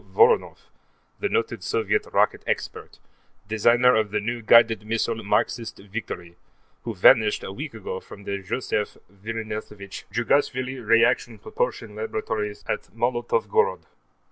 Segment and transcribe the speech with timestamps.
[0.15, 0.71] Voronoff,
[1.19, 2.97] the noted Soviet rocket expert,
[3.47, 6.37] designer of the new guided missile Marxist Victory,
[6.85, 13.81] who vanished a week ago from the Josef Vissarionovitch Djugashvli Reaction Propulsion Laboratories at Molotovgorod.